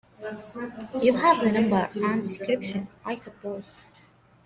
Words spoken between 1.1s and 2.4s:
have the number and